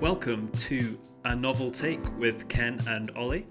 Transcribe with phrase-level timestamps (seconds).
[0.00, 3.46] Welcome to A Novel Take with Ken and Oli.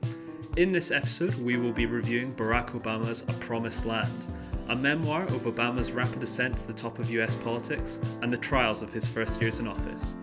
[0.57, 4.25] In this episode, we will be reviewing Barack Obama's A Promised Land,
[4.67, 8.81] a memoir of Obama's rapid ascent to the top of US politics and the trials
[8.81, 10.15] of his first years in office.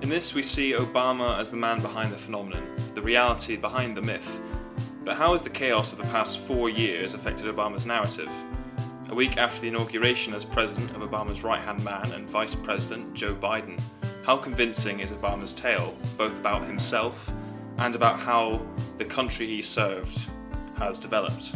[0.00, 2.64] In this, we see Obama as the man behind the phenomenon,
[2.94, 4.40] the reality behind the myth.
[5.02, 8.32] But how has the chaos of the past four years affected Obama's narrative?
[9.10, 13.12] A week after the inauguration as president of Obama's right hand man and vice president,
[13.14, 13.80] Joe Biden,
[14.24, 17.30] how convincing is Obama's tale, both about himself
[17.78, 18.60] and about how
[18.96, 20.28] the country he served
[20.78, 21.52] has developed?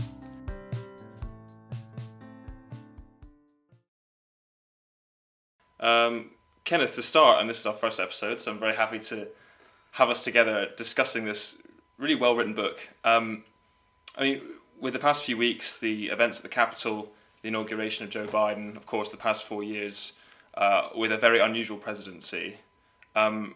[5.80, 6.30] Um,
[6.64, 9.28] Kenneth, to start, and this is our first episode, so I'm very happy to
[9.92, 11.62] have us together discussing this
[11.96, 12.86] really well written book.
[13.02, 13.44] Um,
[14.18, 14.42] I mean,
[14.78, 18.76] with the past few weeks, the events at the Capitol, the inauguration of Joe Biden,
[18.76, 20.17] of course, the past four years,
[20.58, 22.56] uh, with a very unusual presidency.
[23.14, 23.54] Um,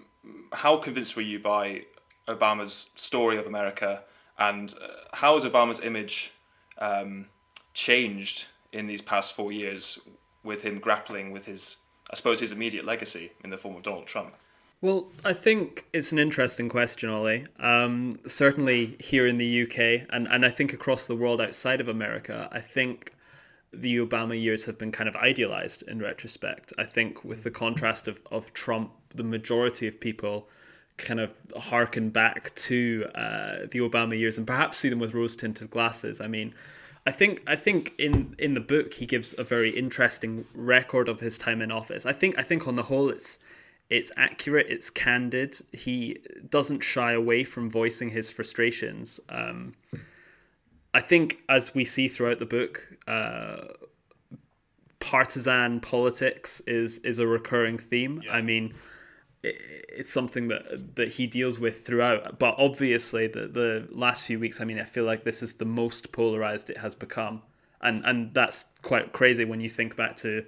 [0.52, 1.82] how convinced were you by
[2.28, 4.04] Obama's story of America,
[4.38, 6.32] and uh, how has Obama's image
[6.78, 7.26] um,
[7.74, 9.98] changed in these past four years
[10.44, 11.78] with him grappling with his,
[12.10, 14.36] I suppose, his immediate legacy in the form of Donald Trump?
[14.80, 17.44] Well, I think it's an interesting question, Oli.
[17.58, 21.88] Um, certainly here in the UK, and, and I think across the world outside of
[21.88, 23.12] America, I think
[23.72, 26.72] the Obama years have been kind of idealized in retrospect.
[26.78, 30.48] I think with the contrast of, of Trump, the majority of people
[30.98, 35.36] kind of harken back to uh, the Obama years and perhaps see them with rose
[35.36, 36.20] tinted glasses.
[36.20, 36.54] I mean,
[37.06, 41.20] I think I think in in the book he gives a very interesting record of
[41.20, 42.06] his time in office.
[42.06, 43.38] I think I think on the whole it's
[43.90, 45.56] it's accurate, it's candid.
[45.72, 49.20] He doesn't shy away from voicing his frustrations.
[49.28, 49.74] Um,
[50.94, 53.68] I think, as we see throughout the book, uh,
[55.00, 58.22] partisan politics is is a recurring theme.
[58.24, 58.34] Yeah.
[58.34, 58.74] I mean,
[59.42, 59.56] it,
[59.88, 62.38] it's something that that he deals with throughout.
[62.38, 65.64] But obviously, the the last few weeks, I mean, I feel like this is the
[65.64, 67.42] most polarized it has become,
[67.80, 70.44] and and that's quite crazy when you think back to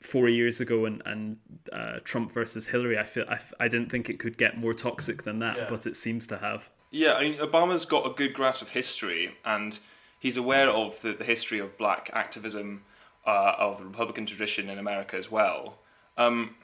[0.00, 1.38] four years ago and and
[1.72, 2.98] uh, Trump versus Hillary.
[2.98, 5.66] I feel I, I didn't think it could get more toxic than that, yeah.
[5.68, 6.72] but it seems to have.
[6.94, 9.76] Yeah, I mean, Obama's got a good grasp of history, and
[10.20, 12.82] he's aware of the, the history of black activism,
[13.26, 15.78] uh, of the Republican tradition in America as well.
[16.16, 16.54] Um,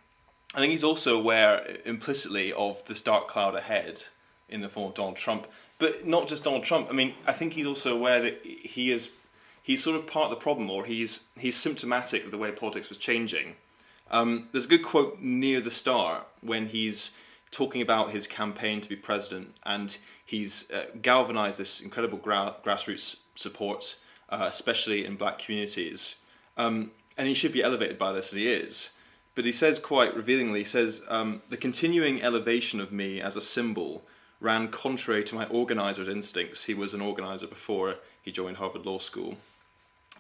[0.54, 4.02] I think he's also aware implicitly of this dark cloud ahead
[4.48, 5.48] in the form of Donald Trump,
[5.80, 6.86] but not just Donald Trump.
[6.88, 9.16] I mean, I think he's also aware that he is
[9.60, 12.88] he's sort of part of the problem, or he's he's symptomatic of the way politics
[12.88, 13.56] was changing.
[14.12, 17.18] Um, there's a good quote near the start when he's
[17.50, 19.98] talking about his campaign to be president, and
[20.30, 23.96] he's uh, galvanized this incredible gra- grassroots support,
[24.28, 26.16] uh, especially in black communities.
[26.56, 28.92] Um, and he should be elevated by this, and he is.
[29.34, 33.40] But he says quite revealingly, he says, um, the continuing elevation of me as a
[33.40, 34.04] symbol
[34.38, 36.66] ran contrary to my organizer's instincts.
[36.66, 39.36] He was an organizer before he joined Harvard Law School,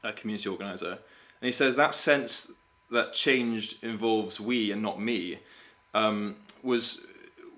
[0.02, 0.98] a community organizer.
[1.40, 2.50] And he says that sense
[2.90, 5.38] that change involves we and not me
[5.94, 6.34] um,
[6.64, 7.06] was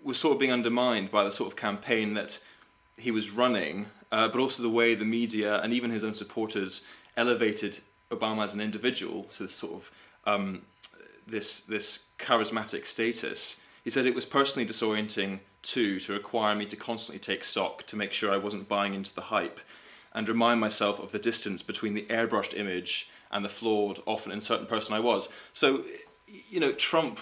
[0.03, 2.41] was sort of being undermined by the sort of campaign that
[2.99, 6.85] he was running, uh, but also the way the media and even his own supporters
[7.17, 7.81] elevated
[8.11, 9.91] Obama as an individual to this sort of
[10.25, 10.62] um,
[11.27, 13.57] this this charismatic status.
[13.85, 17.97] He said it was personally disorienting too to require me to constantly take stock to
[17.97, 19.61] make sure I wasn't buying into the hype,
[20.12, 24.67] and remind myself of the distance between the airbrushed image and the flawed, often uncertain
[24.67, 25.29] person I was.
[25.53, 25.85] So,
[26.27, 27.21] you know, Trump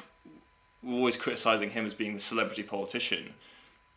[0.86, 3.34] always criticizing him as being the celebrity politician.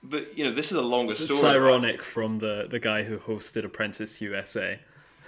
[0.02, 1.38] But you know, this is a longer story.
[1.38, 4.80] It's ironic from the the guy who hosted Apprentice USA.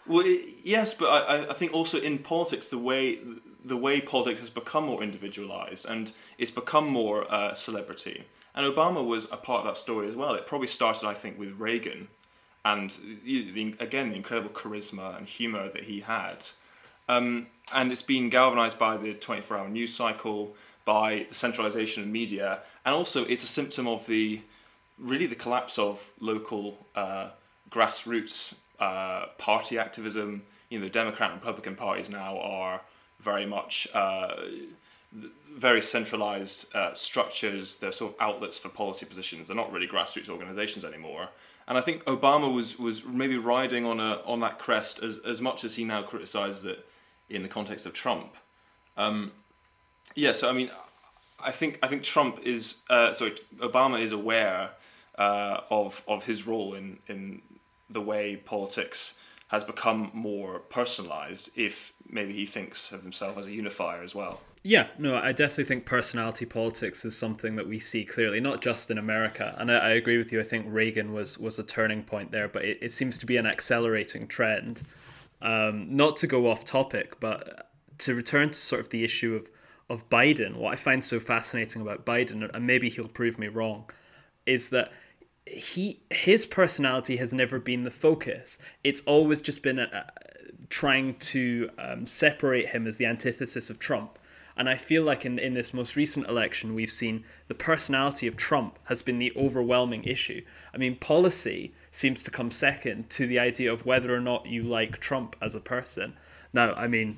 [0.08, 0.26] Well,
[0.64, 3.20] yes, but I, I think also in politics, the way
[3.64, 8.26] the way politics has become more individualized and it's become more uh, celebrity.
[8.54, 10.34] And Obama was a part of that story as well.
[10.36, 12.08] It probably started, I think, with Reagan,
[12.64, 12.90] and
[13.26, 16.46] the, again the incredible charisma and humor that he had.
[17.10, 22.60] Um, and it's been galvanized by the 24-hour news cycle, by the centralization of media,
[22.86, 24.42] and also it's a symptom of the
[24.98, 27.30] really the collapse of local uh,
[27.70, 30.44] grassroots uh, party activism.
[30.70, 32.82] You know, the Democrat and Republican parties now are
[33.20, 34.36] very much uh,
[35.12, 37.76] very centralized uh, structures.
[37.78, 39.48] They're sort of outlets for policy positions.
[39.48, 41.30] They're not really grassroots organizations anymore.
[41.68, 45.42] And I think Obama was was maybe riding on a on that crest as as
[45.42, 46.86] much as he now criticizes it
[47.30, 48.36] in the context of Trump.
[48.98, 49.32] Um,
[50.14, 50.70] yeah, so I mean,
[51.40, 54.72] I think I think Trump is uh, sorry, Obama is aware
[55.18, 57.42] uh, of of his role in in
[57.90, 59.16] the way politics
[59.50, 64.42] has become more personalized if maybe he thinks of himself as a unifier as well.
[64.64, 68.90] Yeah, no, I definitely think personality politics is something that we see clearly, not just
[68.90, 69.56] in America.
[69.60, 70.40] And I, I agree with you.
[70.40, 73.38] I think Reagan was was a turning point there, but it, it seems to be
[73.38, 74.82] an accelerating trend.
[75.42, 77.70] Um, not to go off topic, but
[78.00, 79.52] to return to sort of the issue of
[79.90, 83.90] of Biden, what I find so fascinating about Biden, and maybe he'll prove me wrong,
[84.46, 84.92] is that
[85.46, 88.58] he his personality has never been the focus.
[88.84, 90.06] It's always just been a, a,
[90.70, 94.18] trying to um, separate him as the antithesis of Trump.
[94.58, 98.38] And I feel like in, in this most recent election, we've seen the personality of
[98.38, 100.42] Trump has been the overwhelming issue.
[100.74, 104.64] I mean, policy seems to come second to the idea of whether or not you
[104.64, 106.16] like Trump as a person.
[106.54, 107.18] Now, I mean,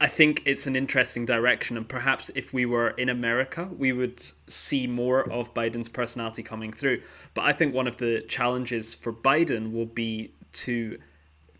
[0.00, 4.22] I think it's an interesting direction, and perhaps if we were in America, we would
[4.46, 7.02] see more of Biden's personality coming through.
[7.34, 10.98] But I think one of the challenges for Biden will be to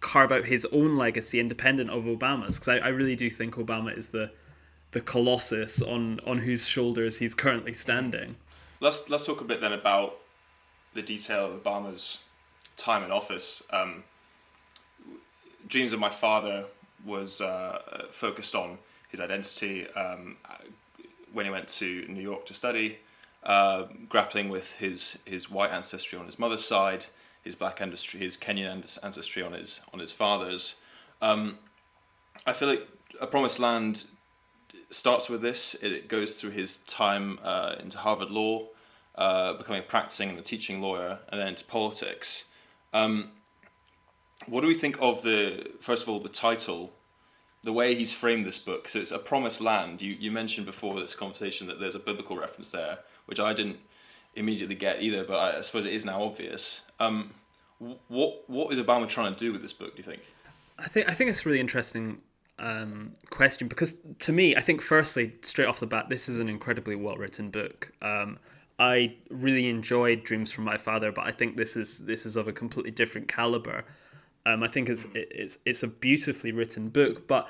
[0.01, 3.97] carve out his own legacy independent of Obama's, because I, I really do think Obama
[3.97, 4.33] is the
[4.93, 8.37] the colossus on on whose shoulders he's currently standing.
[8.81, 10.17] Let's let's talk a bit then about
[10.95, 12.25] the detail of Obama's
[12.77, 13.63] time in office.
[13.71, 14.05] Um,
[15.69, 16.65] Dreams of My Father
[17.05, 20.37] was uh, focused on his identity um,
[21.33, 22.99] when he went to New York to study,
[23.43, 27.07] uh, grappling with his, his white ancestry on his mother's side,
[27.43, 30.77] his black ancestry, his Kenyan ancestry on his on his father's.
[31.23, 31.59] Um,
[32.47, 32.87] I feel like
[33.21, 34.05] A Promised Land
[34.91, 35.75] starts with this.
[35.75, 38.69] It goes through his time uh, into Harvard Law,
[39.15, 42.45] uh, becoming a practicing and a teaching lawyer, and then into politics.
[42.93, 43.31] Um,
[44.47, 46.93] what do we think of the first of all the title,
[47.63, 48.89] the way he's framed this book?
[48.89, 50.03] So it's a promised land.
[50.03, 53.79] You you mentioned before this conversation that there's a biblical reference there, which I didn't
[54.35, 56.83] immediately get either, but I, suppose it is now obvious.
[56.99, 57.31] Um,
[58.09, 59.97] what what is Obama trying to do with this book?
[59.97, 60.23] Do you think?
[60.79, 62.21] I think I think it's a really interesting
[62.59, 66.49] um, question because to me, I think firstly, straight off the bat, this is an
[66.49, 67.93] incredibly well written book.
[68.03, 68.39] Um,
[68.79, 72.49] I really enjoyed Dreams from My Father, but I think this is this is of
[72.49, 73.85] a completely different caliber.
[74.47, 77.49] Um, I think it's it's it's a beautifully written book, but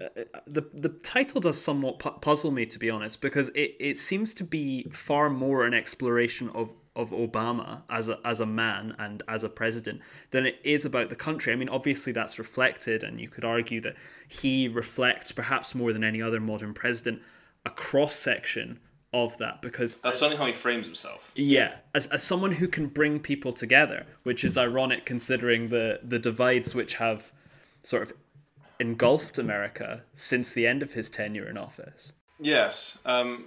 [0.00, 0.08] uh,
[0.46, 4.34] the the title does somewhat pu- puzzle me to be honest because it, it seems
[4.34, 9.22] to be far more an exploration of of Obama as a, as a man and
[9.26, 10.00] as a president
[10.30, 11.52] than it is about the country.
[11.52, 13.96] I mean, obviously that's reflected, and you could argue that
[14.28, 17.22] he reflects perhaps more than any other modern president
[17.64, 18.80] a cross section
[19.12, 21.32] of that because that's certainly how he frames himself.
[21.34, 26.18] Yeah, as as someone who can bring people together, which is ironic considering the the
[26.18, 27.32] divides which have
[27.82, 28.12] sort of
[28.78, 32.14] engulfed America since the end of his tenure in office.
[32.40, 33.44] Yes, um,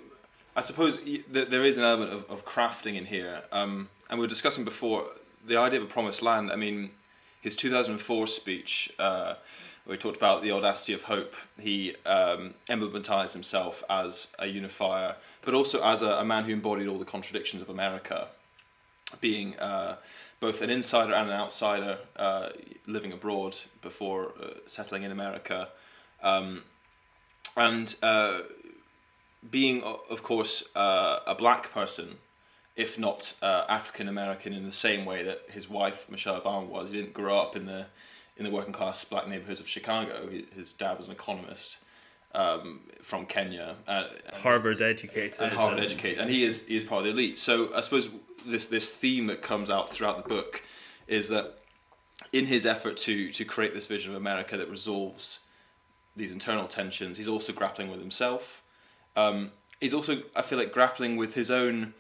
[0.56, 4.30] I suppose there is an element of, of crafting in here, um, and we were
[4.30, 5.06] discussing before
[5.46, 6.52] the idea of a promised land.
[6.52, 6.92] I mean,
[7.42, 8.92] his two thousand four speech.
[9.00, 9.36] Uh,
[9.88, 11.36] we talked about the audacity of hope.
[11.60, 15.16] He um, emblematized himself as a unifier,
[15.46, 18.28] but also as a, a, man who embodied all the contradictions of America,
[19.22, 19.98] being uh,
[20.40, 22.50] both an insider and an outsider, uh,
[22.88, 25.70] living abroad before uh, settling in America,
[26.24, 26.64] um,
[27.56, 28.40] and uh,
[29.50, 32.18] being, of course, uh, a black person.
[32.76, 36.92] If not uh, African American, in the same way that his wife Michelle Obama was,
[36.92, 37.86] he didn't grow up in the
[38.36, 40.30] in the working class black neighborhoods of Chicago.
[40.54, 41.78] His dad was an economist
[42.36, 47.00] um, from Kenya, uh, Harvard educated, and Harvard educated, and he is he is part
[47.00, 47.40] of the elite.
[47.40, 48.10] So I suppose
[48.46, 50.64] this this theme that comes out throughout the book
[51.08, 51.60] is that
[52.34, 55.42] in his effort to to create this vision of America that resolves
[56.16, 58.62] these internal tensions, he's also grappling with himself.
[59.16, 61.94] Um, he's also, I feel like, grappling with his own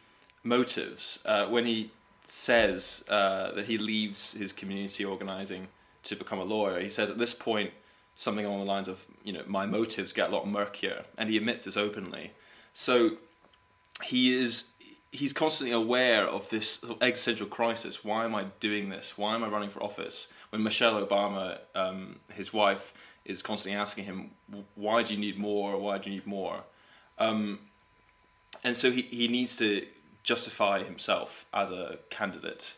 [0.43, 1.91] motives uh, when he
[2.25, 5.67] says uh, that he leaves his community organizing
[6.03, 6.79] to become a lawyer.
[6.79, 7.71] He says at this point
[8.15, 11.37] something along the lines of, you know, my motives get a lot murkier, and he
[11.37, 12.31] admits this openly.
[12.73, 13.17] So
[14.03, 14.69] he is
[15.11, 18.03] he's constantly aware of this existential crisis.
[18.03, 19.17] Why am I doing this?
[19.17, 20.27] Why am I running for office?
[20.49, 22.93] When Michelle Obama, um, his wife,
[23.23, 24.31] is constantly asking him,
[24.75, 25.77] "Why do you need more?
[25.77, 26.63] Why do you need more?"
[27.17, 27.59] Um,
[28.63, 29.85] and so he, he needs to
[30.23, 32.75] justify himself as a candidate,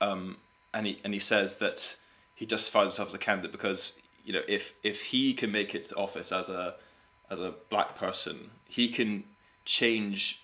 [0.00, 0.38] um,
[0.72, 1.96] and he and he says that
[2.34, 5.84] he justifies himself as a candidate because you know if if he can make it
[5.84, 6.76] to office as a
[7.30, 9.24] as a black person, he can
[9.64, 10.42] change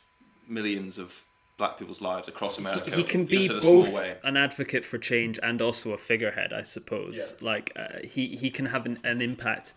[0.48, 1.26] millions of
[1.58, 2.90] black people's lives across America.
[2.90, 7.34] He, he can be both an advocate for change and also a figurehead, I suppose.
[7.40, 7.46] Yeah.
[7.46, 9.74] Like uh, he he can have an, an impact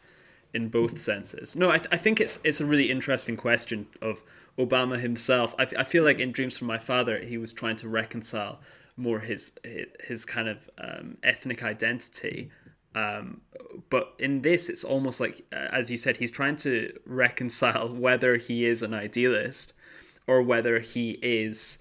[0.54, 1.58] in both senses.
[1.58, 4.24] No, I, th- I think it's it's a really interesting question of
[4.58, 5.54] Obama himself.
[5.60, 8.62] I, f- I feel like in Dreams from My Father, he was trying to reconcile
[8.96, 9.52] more his
[10.06, 12.50] his kind of um, ethnic identity
[12.96, 13.42] Um,
[13.90, 18.38] but in this, it's almost like, uh, as you said, he's trying to reconcile whether
[18.38, 19.74] he is an idealist
[20.26, 21.80] or whether he is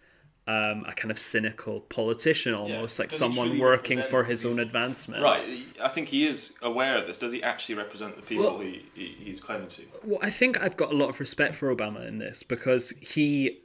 [0.48, 5.22] um, a kind of cynical politician, almost like Does someone working for his own advancement.
[5.22, 7.16] Right, I think he is aware of this.
[7.16, 9.82] Does he actually represent the people Well- he, he he's claiming to?
[10.04, 13.58] Well, I think I've got a lot of respect for Obama in this because he.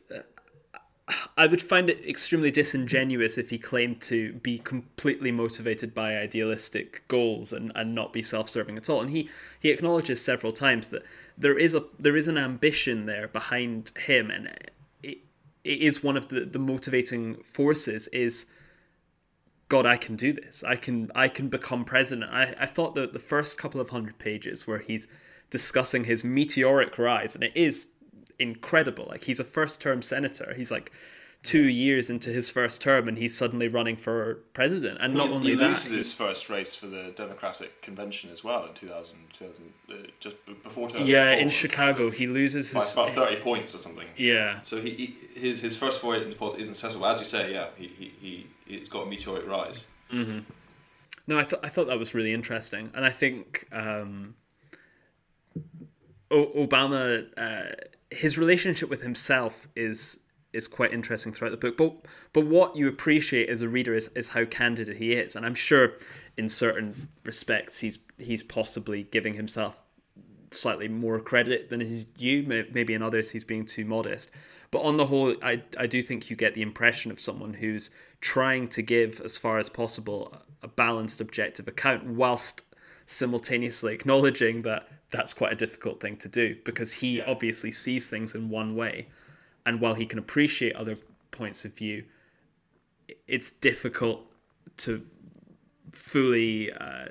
[1.38, 7.08] I would find it extremely disingenuous if he claimed to be completely motivated by idealistic
[7.08, 9.02] goals and, and not be self-serving at all.
[9.02, 11.04] And he, he acknowledges several times that
[11.38, 14.48] there is a there is an ambition there behind him, and
[15.02, 15.20] it,
[15.64, 18.46] it is one of the, the motivating forces is
[19.70, 20.64] God, I can do this.
[20.64, 22.32] I can I can become president.
[22.32, 25.08] I, I thought that the first couple of hundred pages where he's
[25.50, 27.90] discussing his meteoric rise, and it is
[28.42, 29.06] incredible.
[29.10, 30.54] Like he's a first term senator.
[30.56, 30.92] He's like
[31.44, 35.00] two years into his first term and he's suddenly running for president.
[35.02, 38.30] And not he, only he that, loses he- his first race for the Democratic Convention
[38.30, 41.08] as well in 2000, 2000 uh, just before 2004.
[41.08, 44.08] yeah, in Chicago he loses by his about 30 points or something.
[44.18, 44.62] yeah.
[44.62, 47.06] So he, he his his first foray into politics isn't successful.
[47.08, 49.86] As you say, yeah, he he, he he's got a meteoric rise.
[50.12, 54.36] No, I thought I thought that was really interesting, and I think um,
[56.30, 57.74] o- Obama, uh,
[58.12, 60.20] his relationship with himself is
[60.54, 61.78] is quite interesting throughout the book.
[61.78, 65.46] But but what you appreciate as a reader is, is how candid he is, and
[65.46, 65.94] I'm sure
[66.38, 69.82] in certain respects he's he's possibly giving himself
[70.52, 72.44] slightly more credit than is due.
[72.44, 74.30] Maybe in others he's being too modest.
[74.70, 77.92] But on the whole, I, I do think you get the impression of someone who's
[78.22, 82.64] trying to give, as far as possible, a balanced, objective account whilst
[83.06, 88.34] simultaneously acknowledging that that's quite a difficult thing to do because he obviously sees things
[88.34, 89.08] in one way.
[89.66, 90.98] And while he can appreciate other
[91.32, 92.06] points of view,
[93.28, 94.26] it's difficult
[94.78, 95.06] to
[95.92, 97.06] fully uh,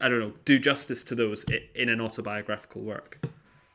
[0.00, 1.44] I don't know, do justice to those
[1.74, 3.24] in an autobiographical work.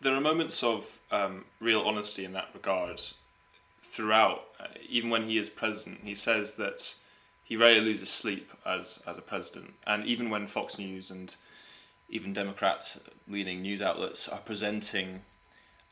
[0.02, 3.02] There are moments of um, real honesty in that regard
[3.82, 4.44] throughout.
[4.60, 6.96] Uh, even when he is president, he says that
[7.44, 11.36] he rarely loses sleep as as a president, and even when Fox News and
[12.10, 12.98] even Democrat
[13.28, 15.22] leaning news outlets are presenting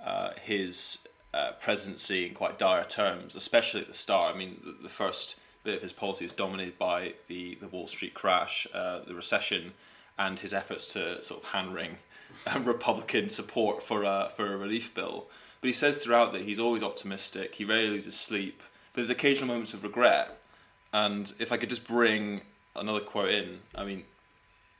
[0.03, 4.35] uh, his uh, presidency in quite dire terms, especially at the start.
[4.35, 7.87] I mean, the, the first bit of his policy is dominated by the, the Wall
[7.87, 9.73] Street crash, uh, the recession,
[10.17, 11.97] and his efforts to sort of hand wring
[12.47, 15.27] uh, Republican support for a, for a relief bill.
[15.61, 19.47] But he says throughout that he's always optimistic, he rarely loses sleep, but there's occasional
[19.47, 20.41] moments of regret.
[20.93, 22.41] And if I could just bring
[22.75, 24.05] another quote in, I mean,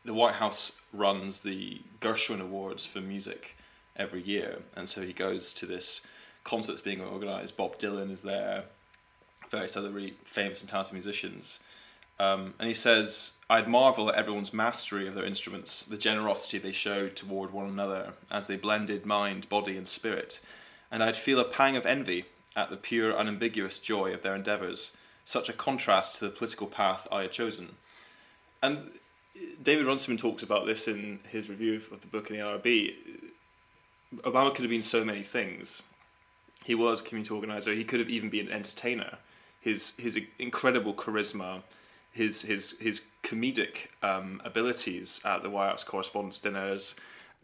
[0.07, 3.57] the White House runs the Gershwin Awards for music
[3.95, 6.01] every year, and so he goes to this
[6.45, 7.57] concert that's being organised.
[7.57, 8.63] Bob Dylan is there,
[9.49, 11.59] various other really famous and talented musicians,
[12.19, 16.71] um, and he says, "I'd marvel at everyone's mastery of their instruments, the generosity they
[16.71, 20.39] showed toward one another as they blended mind, body, and spirit,
[20.89, 24.93] and I'd feel a pang of envy at the pure, unambiguous joy of their endeavours,
[25.25, 27.75] Such a contrast to the political path I had chosen.
[28.63, 28.91] And
[29.61, 32.93] David Runciman talks about this in his review of the book in the LRB.
[34.17, 35.83] Obama could have been so many things.
[36.63, 37.73] He was a community organizer.
[37.73, 39.17] He could have even been an entertainer.
[39.59, 41.63] His his incredible charisma,
[42.11, 46.95] his his his comedic um, abilities at the White House Correspondents' dinners,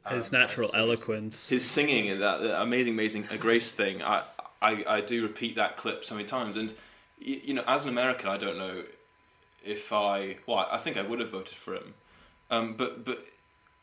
[0.09, 1.49] His um, natural his- eloquence.
[1.49, 4.01] his singing and that, that amazing, amazing a grace thing.
[4.03, 4.23] I,
[4.61, 6.73] I, I do repeat that clip so many times, and
[7.19, 8.83] you know, as an American, I don't know
[9.63, 10.37] if I.
[10.45, 11.93] Well, I think I would have voted for him,
[12.49, 13.25] um, but but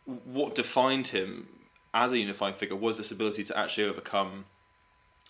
[0.04, 1.49] what defined him
[1.92, 4.44] as a unifying figure was this ability to actually overcome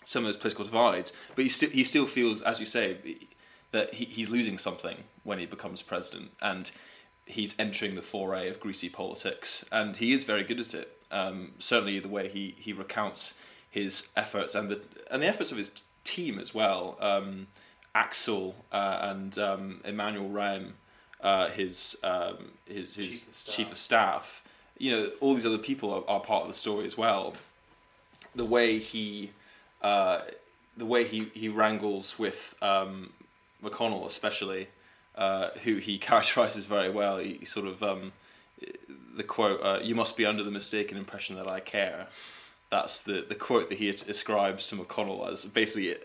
[0.03, 1.13] some of those political divides.
[1.35, 2.97] But he still he still feels, as you say,
[3.71, 6.71] that he, he's losing something when he becomes president, and
[7.25, 10.97] he's entering the foray of greasy politics, and he is very good at it.
[11.11, 13.33] Um, certainly, the way he, he recounts
[13.69, 16.97] his efforts and the and the efforts of his team as well.
[16.99, 17.47] Um,
[17.93, 20.71] Axel uh, and um, Emanuel Rahm,
[21.21, 23.55] uh, his um, his his Chief of staff.
[23.55, 24.43] chief of staff.
[24.77, 27.33] You know, all these other people are, are part of the story as well.
[28.33, 29.31] The way he
[29.81, 30.21] uh,
[30.77, 33.11] the way he, he wrangles with um,
[33.63, 34.69] McConnell, especially,
[35.15, 37.17] uh, who he characterizes very well.
[37.17, 38.13] He, he sort of um,
[39.15, 42.07] the quote, uh, "You must be under the mistaken impression that I care."
[42.69, 45.97] That's the, the quote that he ascribes to McConnell as basically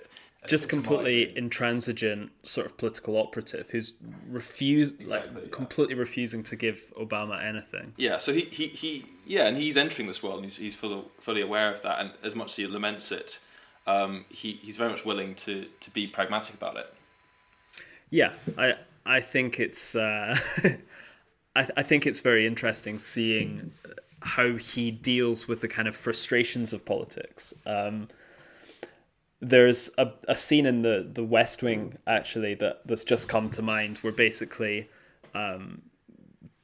[0.46, 3.94] just completely intransigent sort of political operative who's
[4.28, 5.50] refuse Exactly, like yeah.
[5.50, 7.92] completely refusing to give Obama anything.
[7.96, 11.02] Yeah, so he, he, he yeah, and he's entering this world and he's, he's fully,
[11.18, 12.00] fully aware of that.
[12.00, 13.40] And as much as he laments it,
[13.86, 16.92] um, he, he's very much willing to, to be pragmatic about it.
[18.10, 18.74] Yeah, I
[19.04, 20.36] I think it's uh,
[21.56, 23.72] I, I think it's very interesting seeing
[24.20, 27.54] how he deals with the kind of frustrations of politics.
[27.64, 28.06] Um,
[29.48, 33.62] there's a, a scene in the, the West Wing actually that that's just come to
[33.62, 34.88] mind where basically
[35.34, 35.82] um,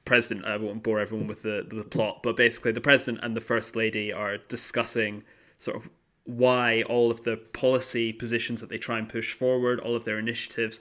[0.04, 3.40] president I won't bore everyone with the the plot, but basically the president and the
[3.40, 5.22] first lady are discussing
[5.58, 5.88] sort of
[6.24, 10.18] why all of the policy positions that they try and push forward, all of their
[10.18, 10.80] initiatives,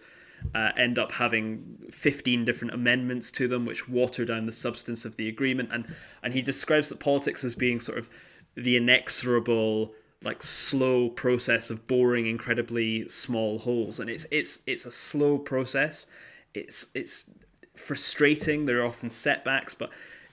[0.54, 5.18] uh, end up having 15 different amendments to them, which water down the substance of
[5.18, 5.70] the agreement.
[5.72, 8.10] And, and he describes the politics as being sort of
[8.56, 9.94] the inexorable,
[10.24, 14.00] like slow process of boring incredibly small holes.
[14.00, 16.08] And it's, it's, it's a slow process.
[16.54, 17.30] It's, it's
[17.76, 18.66] frustrating.
[18.66, 19.90] There are often setbacks, but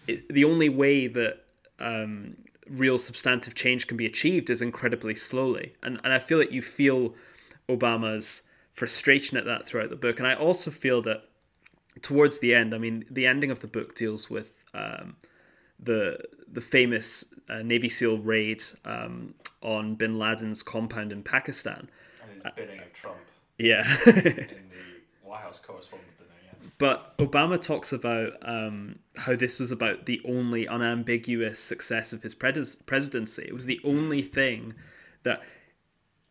[0.07, 1.45] it, the only way that
[1.79, 2.37] um,
[2.69, 5.75] real substantive change can be achieved is incredibly slowly.
[5.83, 7.15] And, and I feel that you feel
[7.69, 8.43] Obama's
[8.73, 10.19] frustration at that throughout the book.
[10.19, 11.25] And I also feel that
[12.03, 15.17] towards the end, I mean, the ending of the book deals with um,
[15.79, 16.19] the
[16.51, 21.89] the famous uh, Navy SEAL raid um, on Bin Laden's compound in Pakistan.
[22.23, 23.17] And his bidding of Trump.
[23.59, 23.85] Yeah.
[24.07, 24.47] in the
[25.23, 26.31] White House Correspondents' Dinner.
[26.45, 26.69] Yeah.
[26.79, 32.35] But Obama talks about um, how this was about the only unambiguous success of his
[32.35, 33.45] pres- presidency.
[33.49, 34.75] It was the only thing
[35.25, 35.43] that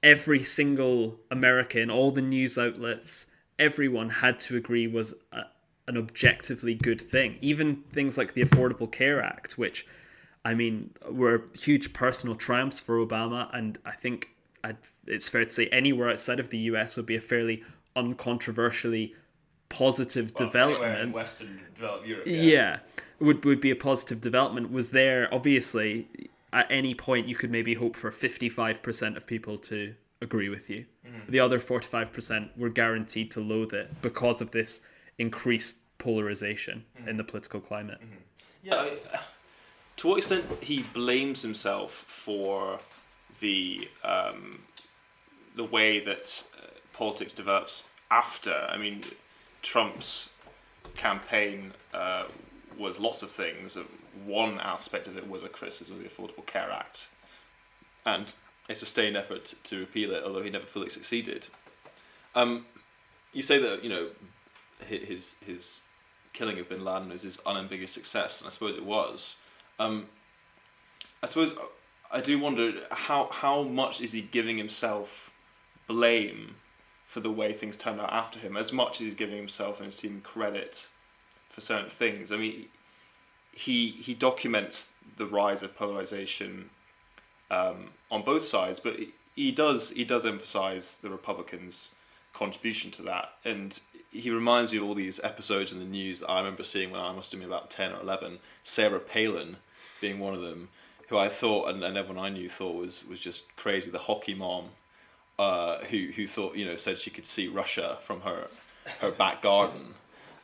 [0.01, 3.27] every single American, all the news outlets,
[3.59, 5.43] everyone had to agree was a,
[5.87, 7.37] an objectively good thing.
[7.41, 9.85] Even things like the Affordable Care Act, which,
[10.47, 14.29] I mean, were huge personal triumphs for Obama, and I think
[14.63, 17.63] I'd, it's fair to say anywhere outside of the US would be a fairly
[17.97, 19.13] uncontroversially
[19.67, 22.23] positive Well, development in Western developed Europe.
[22.27, 22.79] yeah.
[23.19, 26.07] would would be a positive development was there obviously
[26.53, 30.85] at any point you could maybe hope for 55% of people to agree with you
[31.05, 31.29] mm-hmm.
[31.29, 34.79] the other 45% were guaranteed to loathe it because of this
[35.17, 37.09] increased polarization mm-hmm.
[37.09, 38.21] in the political climate mm-hmm.
[38.63, 38.75] Yeah.
[38.75, 39.19] I-
[39.97, 42.79] To what extent he blames himself for
[43.39, 44.59] the um,
[45.55, 48.53] the way that uh, politics develops after?
[48.69, 49.03] I mean,
[49.63, 50.29] Trump's
[50.95, 52.25] campaign uh,
[52.77, 53.75] was lots of things.
[54.23, 57.09] One aspect of it was a criticism of the Affordable Care Act,
[58.05, 58.33] and
[58.69, 61.47] a sustained effort to repeal it, although he never fully succeeded.
[62.35, 62.65] Um,
[63.33, 64.09] you say that you know
[64.85, 65.81] his his
[66.33, 69.37] killing of Bin Laden was his unambiguous success, and I suppose it was.
[69.79, 70.07] Um,
[71.21, 71.53] I suppose
[72.11, 75.31] I do wonder how how much is he giving himself
[75.87, 76.55] blame
[77.05, 79.85] for the way things turned out after him, as much as he's giving himself and
[79.85, 80.89] his team credit
[81.49, 82.31] for certain things.
[82.31, 82.65] I mean,
[83.51, 86.69] he he documents the rise of polarization
[87.49, 91.91] um, on both sides, but he- he does he does emphasize the Republicans'
[92.33, 93.79] contribution to that, and
[94.11, 97.01] he reminds me of all these episodes in the news that I remember seeing when
[97.01, 98.39] I must have been about ten or eleven.
[98.63, 99.57] Sarah Palin
[100.01, 100.69] being one of them,
[101.09, 103.91] who I thought and, and everyone I knew thought was was just crazy.
[103.91, 104.65] The hockey mom,
[105.39, 108.47] uh, who who thought you know said she could see Russia from her
[108.99, 109.95] her back garden.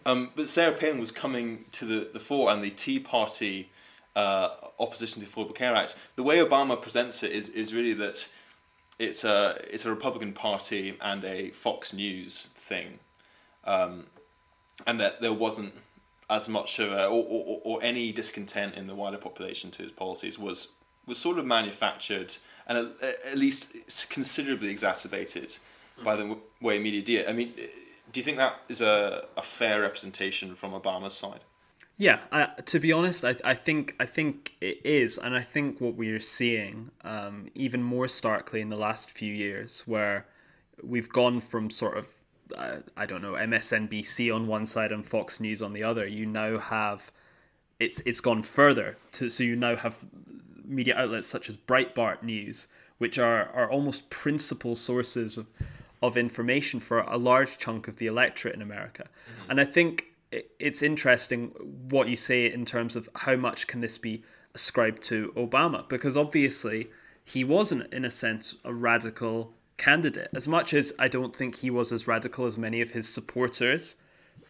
[0.05, 3.69] Um, but Sarah Palin was coming to the, the fore, and the Tea Party
[4.15, 5.95] uh, opposition to the Affordable Care Act.
[6.15, 8.27] The way Obama presents it is, is really that
[8.99, 12.99] it's a it's a Republican Party and a Fox News thing,
[13.63, 14.07] um,
[14.85, 15.73] and that there wasn't
[16.33, 19.91] as much of a or, or, or any discontent in the wider population to his
[19.91, 20.73] policies was
[21.07, 22.35] was sort of manufactured
[22.67, 23.73] and at, at least
[24.09, 25.57] considerably exacerbated
[26.03, 27.27] by the way media did.
[27.27, 27.53] I mean,
[28.11, 31.41] do you think that is a, a fair representation from Obama's side?
[31.97, 32.17] Yeah,
[32.65, 36.09] to be honest, I, I think I think it is, and I think what we
[36.09, 40.25] are seeing, um, even more starkly in the last few years, where
[40.81, 42.07] we've gone from sort of
[42.55, 46.05] uh, I don't know MSNBC on one side and Fox News on the other.
[46.05, 47.11] You now have
[47.79, 50.05] it's it's gone further to so you now have
[50.65, 55.47] media outlets such as Breitbart News, which are are almost principal sources of
[56.01, 59.05] of information for a large chunk of the electorate in America,
[59.49, 60.07] and I think
[60.59, 61.49] it's interesting
[61.89, 64.23] what you say in terms of how much can this be
[64.55, 66.89] ascribed to Obama because obviously
[67.23, 71.69] he wasn't in a sense a radical candidate as much as I don't think he
[71.69, 73.95] was as radical as many of his supporters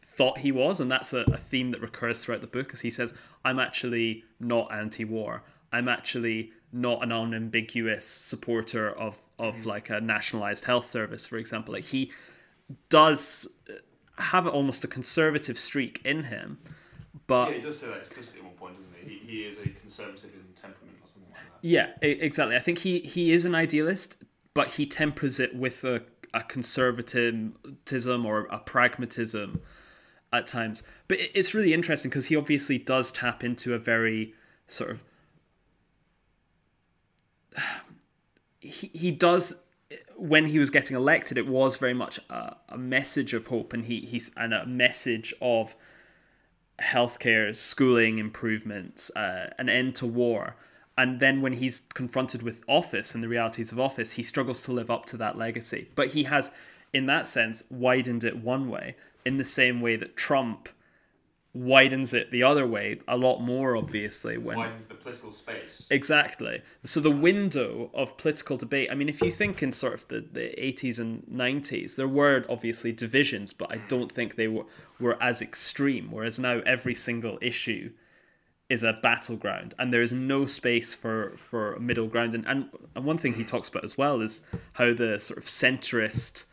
[0.01, 2.91] thought he was and that's a, a theme that recurs throughout the book as he
[2.91, 9.65] says I'm actually not anti-war I'm actually not an unambiguous supporter of of mm.
[9.65, 12.11] like a nationalized health service for example like he
[12.89, 13.47] does
[14.19, 16.59] have almost a conservative streak in him
[17.27, 19.17] but Yeah, he does say that explicitly at one point, doesn't he?
[19.17, 21.67] He, he is a conservative in temperament or something like that.
[21.67, 22.55] Yeah, exactly.
[22.55, 27.55] I think he, he is an idealist, but he tempers it with a, a conservatism
[28.25, 29.61] or a pragmatism
[30.31, 30.83] at times.
[31.07, 34.33] But it's really interesting because he obviously does tap into a very
[34.67, 35.03] sort of
[38.59, 39.61] he, he does
[40.15, 43.85] when he was getting elected it was very much a, a message of hope and
[43.85, 45.75] he he's and a message of
[46.81, 50.55] healthcare schooling improvements uh, an end to war
[50.97, 54.71] and then when he's confronted with office and the realities of office he struggles to
[54.71, 56.51] live up to that legacy but he has
[56.91, 60.69] in that sense widened it one way in the same way that trump
[61.53, 65.87] widens it the other way a lot more obviously when Widens the political space.
[65.91, 66.61] Exactly.
[66.81, 70.21] So the window of political debate, I mean, if you think in sort of the,
[70.21, 74.65] the 80s and 90s, there were obviously divisions, but I don't think they were,
[74.99, 77.91] were as extreme, whereas now every single issue
[78.73, 82.33] is a battleground and there is no space for, for middle ground.
[82.33, 84.41] And, and, and one thing he talks about as well is
[84.73, 86.45] how the sort of centrist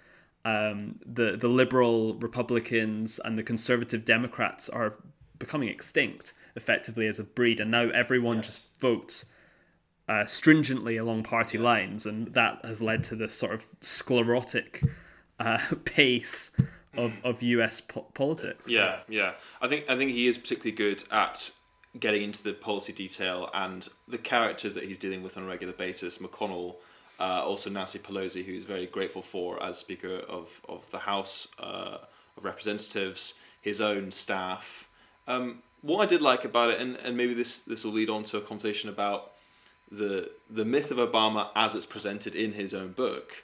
[0.44, 4.94] um, the the liberal Republicans and the conservative Democrats are
[5.38, 9.26] becoming extinct effectively as a breed, and now everyone just votes
[10.08, 14.82] uh, stringently along party lines, and that has led to this sort of sclerotic
[15.38, 16.52] uh, pace
[16.96, 17.80] of of U.S.
[17.80, 18.70] Po- politics.
[18.70, 19.34] Yeah, yeah.
[19.60, 21.50] I think I think he is particularly good at
[21.98, 25.72] getting into the policy detail and the characters that he's dealing with on a regular
[25.72, 26.18] basis.
[26.18, 26.76] McConnell,
[27.18, 31.48] uh, also Nancy Pelosi, who he's very grateful for as Speaker of of the House
[31.58, 31.98] uh,
[32.36, 34.88] of Representatives, his own staff.
[35.26, 38.24] Um, what I did like about it, and, and maybe this this will lead on
[38.24, 39.32] to a conversation about
[39.90, 43.42] the the myth of Obama as it's presented in his own book.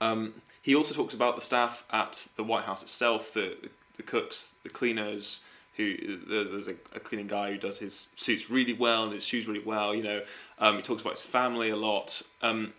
[0.00, 3.56] Um, he also talks about the staff at the White House itself, the
[3.96, 5.44] the cooks, the cleaners.
[5.82, 9.46] Who there's a, a cleaning guy who does his suits really well and his shoes
[9.46, 9.94] really well.
[9.94, 10.22] You know,
[10.58, 12.22] um, he talks about his family a lot.
[12.40, 12.72] Um,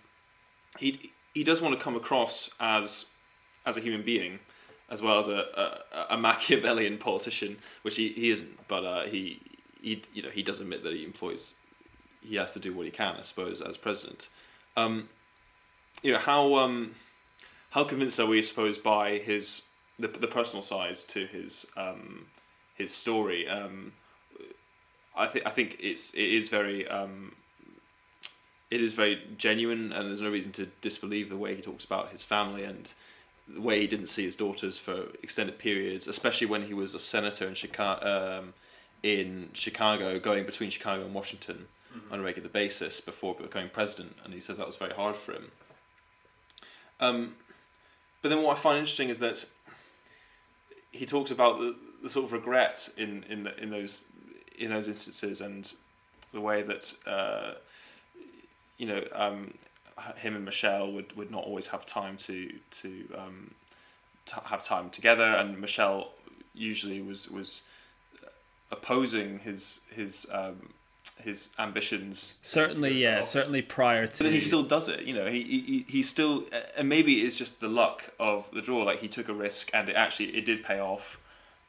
[0.80, 3.08] he he does want to come across as
[3.66, 4.40] as a human being,
[4.90, 8.68] as well as a, a, a Machiavellian politician, which he, he isn't.
[8.68, 9.40] But uh, he
[9.82, 11.56] he you know he does admit that he employs
[12.22, 14.30] he has to do what he can, I suppose, as president.
[14.78, 15.10] Um,
[16.02, 16.94] you know how um,
[17.72, 19.68] how convinced are we, I suppose, by his
[20.00, 22.28] the, the personal side to his um,
[22.76, 23.48] his story?
[23.48, 23.94] Um,
[25.16, 27.36] I think I think it's it is very um,
[28.72, 32.10] it is very genuine, and there's no reason to disbelieve the way he talks about
[32.10, 32.94] his family and
[33.48, 37.00] the way he didn't see his daughters for extended periods, especially when he was a
[37.00, 38.54] senator in Chicago, um,
[39.04, 41.68] in Chicago, going between Chicago and Washington
[42.12, 45.34] on a regular basis before becoming president, and he says that was very hard for
[45.34, 45.52] him.
[47.00, 47.36] Um,
[48.22, 49.46] but then what I find interesting is that
[50.92, 54.06] he talks about the, the sort of regret in in the, in those
[54.60, 55.74] in those instances and
[56.34, 57.54] the way that uh,
[58.78, 59.54] you know um,
[60.18, 63.56] him and Michelle would, would not always have time to to um,
[64.26, 66.12] to have time together, and Michelle
[66.54, 67.64] usually was was
[68.72, 70.74] opposing his his um,
[71.20, 72.40] his ambitions.
[72.42, 73.30] Certainly, yeah, office.
[73.30, 74.12] certainly prior to.
[74.12, 75.30] But then he still does it, you know.
[75.30, 78.84] He, he he still, and maybe it's just the luck of the draw.
[78.84, 81.20] Like he took a risk, and it actually it did pay off,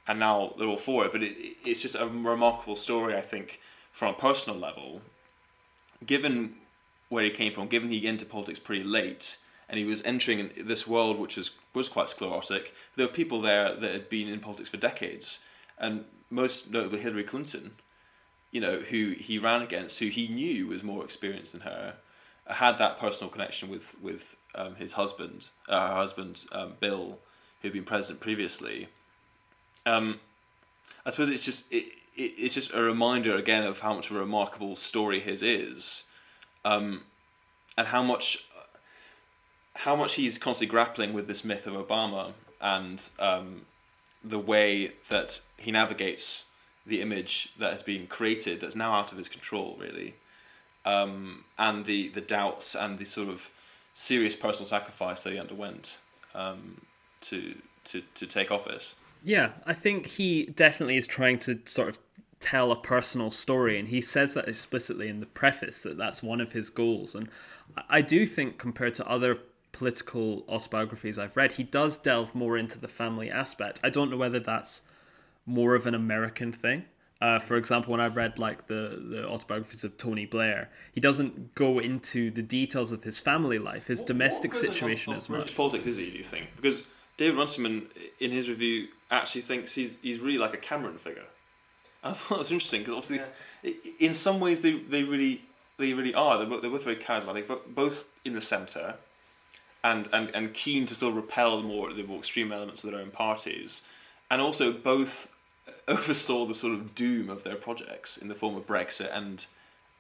[0.07, 1.13] and now they're all for it.
[1.13, 3.61] But it, it's just a remarkable story, I think,
[3.93, 5.03] from a personal level.
[6.05, 6.57] Given
[7.09, 9.39] where he came from, given he entered politics pretty late,
[9.69, 12.75] and he was entering this world which was was quite sclerotic.
[12.97, 15.41] There were people there that had been in politics for decades,
[15.79, 17.73] and most notably Hillary Clinton,
[18.51, 21.95] you know, who he ran against, who he knew was more experienced than her,
[22.47, 27.19] had that personal connection with with um, his husband, uh, her husband um, Bill,
[27.63, 28.89] who'd been president previously.
[29.87, 30.21] Um,
[31.05, 31.85] I suppose it's just it,
[32.17, 36.05] it, it's just a reminder again of how much of a remarkable story his is,
[36.65, 37.03] um,
[37.77, 38.47] and how much
[39.77, 43.63] how much he's constantly grappling with this myth of Obama and um,
[44.23, 46.47] the way that he navigates
[46.87, 50.15] the image that has been created that's now out of his control, really,
[50.85, 53.51] um, and the the doubts and the sort of
[53.95, 55.99] serious personal sacrifice that he underwent
[56.35, 56.81] um,
[57.21, 58.95] to to to take office.
[59.25, 61.99] Yeah, I think he definitely is trying to sort of
[62.41, 66.43] tell a personal story, and he says that explicitly in the preface that that's one
[66.43, 67.15] of his goals.
[67.15, 67.29] And
[67.89, 69.39] I- do think, compared to other
[69.73, 73.81] political autobiographies I've read, he does delve more into the family aspect.
[73.83, 74.83] I don't know whether that's
[75.47, 76.85] more of an American thing.
[77.21, 81.55] Uh, for example, when I've read like the, the autobiographies of Tony Blair, he doesn't
[81.55, 85.57] go into the details of his family life, his domestic What situation as much.
[85.57, 86.11] Politics is he?
[86.11, 86.49] Do you think?
[86.57, 87.89] Because David Runciman,
[88.21, 91.25] in his review, actually thinks he's he's really like a Cameron figure.
[92.03, 93.21] I thought that was interesting because obviously,
[93.65, 95.43] i in some ways, they, they really
[95.79, 96.39] they really are.
[96.39, 98.97] They're both, they're both very charismatic, but both in the centre,
[99.83, 102.91] and, and and keen to sort of repel the more the more extreme elements of
[102.91, 103.83] their own parties.
[104.31, 105.31] and also both
[105.89, 109.47] oversaw the sort of doom of their projects in the form of Brexit and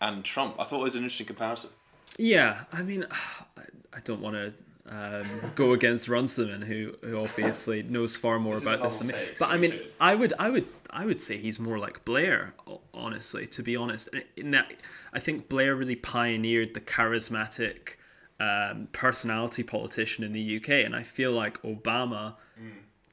[0.00, 0.57] and Trump.
[0.59, 1.70] I thought it was an interesting comparison.
[2.18, 3.62] Yeah, I mean, I,
[3.94, 4.53] I don't want to
[4.88, 9.14] um, go against Runciman, who who obviously knows far more This about this than me.
[9.38, 9.92] But I mean, should.
[10.01, 12.55] I would, I would, I would say he's more like Blair,
[12.92, 13.47] honestly.
[13.47, 14.73] To be honest, And in that,
[15.12, 17.97] I think Blair really pioneered the charismatic
[18.38, 22.35] um, personality politician in the UK, and I feel like Obama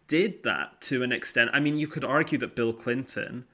[0.08, 1.52] did that to an extent.
[1.54, 3.46] I mean, you could argue that Bill Clinton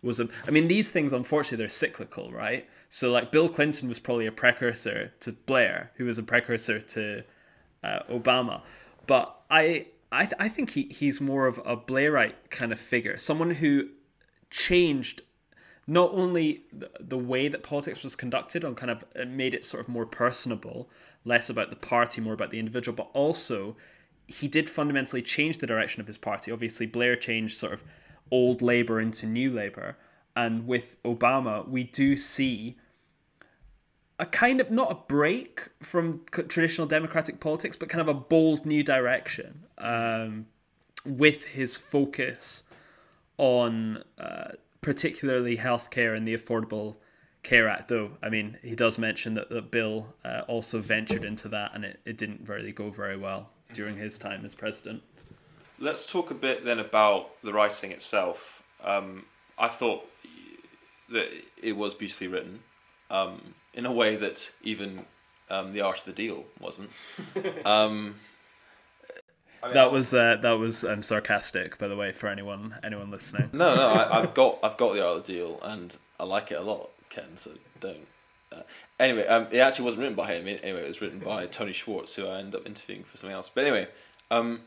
[0.00, 0.28] was a.
[0.46, 2.66] I mean, these things unfortunately they're cyclical, right?
[2.88, 7.24] So like Bill Clinton was probably a precursor to Blair, who was a precursor to
[7.86, 8.56] uh, Obama,
[9.06, 9.86] but I.
[10.12, 13.88] I, th- I think he, he's more of a Blairite kind of figure, someone who
[14.50, 15.22] changed
[15.86, 19.82] not only the, the way that politics was conducted and kind of made it sort
[19.82, 20.88] of more personable,
[21.24, 23.74] less about the party, more about the individual, but also
[24.26, 26.50] he did fundamentally change the direction of his party.
[26.50, 27.82] Obviously, Blair changed sort of
[28.30, 29.96] old Labour into new Labour.
[30.34, 32.76] And with Obama, we do see
[34.18, 38.64] a kind of not a break from traditional democratic politics, but kind of a bold
[38.64, 40.46] new direction um,
[41.04, 42.64] with his focus
[43.38, 46.96] on uh, particularly healthcare and the Affordable
[47.42, 47.88] Care Act.
[47.88, 51.84] Though, I mean, he does mention that the bill uh, also ventured into that and
[51.84, 55.02] it, it didn't really go very well during his time as president.
[55.78, 58.62] Let's talk a bit then about the writing itself.
[58.82, 59.26] Um,
[59.58, 60.06] I thought
[61.10, 61.28] That
[61.62, 62.60] it was beautifully written,
[63.10, 65.04] um, in a way that even
[65.50, 66.90] um, the art of the deal wasn't.
[67.64, 68.16] Um,
[69.62, 73.10] I mean, That was uh, that was um, sarcastic, by the way, for anyone anyone
[73.10, 73.50] listening.
[73.52, 76.50] no, no, I, I've got I've got the art of the deal, and I like
[76.50, 77.36] it a lot, Ken.
[77.36, 78.06] So don't.
[78.52, 78.60] Uh,
[79.00, 80.46] anyway, um, it actually wasn't written by him.
[80.46, 83.48] Anyway, it was written by Tony Schwartz, who I ended up interviewing for something else.
[83.48, 83.88] But anyway,
[84.30, 84.60] um,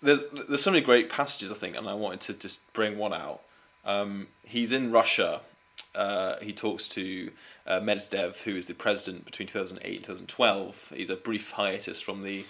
[0.00, 3.12] there's there's so many great passages I think, and I wanted to just bring one
[3.12, 3.42] out.
[3.84, 5.40] Um, he's in Russia.
[5.96, 7.30] Uh, he talks to
[7.66, 10.92] uh, Medvedev, who is the president between 2008 and 2012.
[10.94, 12.44] He's a brief hiatus from the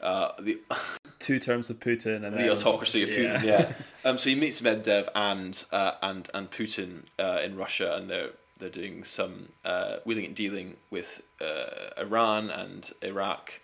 [0.00, 0.60] uh, the
[1.18, 3.42] Two terms of Putin and the autocracy of Putin.
[3.42, 3.72] Yeah.
[4.06, 8.32] Um, so he meets Medvedev and uh, and and Putin uh, in Russia, and they're
[8.58, 13.60] they're doing some uh, wheeling and dealing with uh, Iran and Iraq,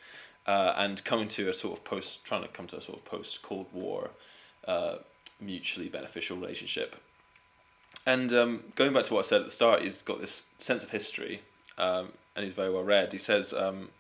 [0.46, 3.04] uh, and coming to a sort of post trying to come to a sort of
[3.04, 4.12] post Cold War,
[4.66, 4.96] uh,
[5.38, 6.96] mutually beneficial relationship.
[8.11, 10.83] And um, going back to what I said at the start, he's got this sense
[10.83, 11.42] of history,
[11.79, 13.12] um, and he's very well read.
[13.12, 13.90] He says, um,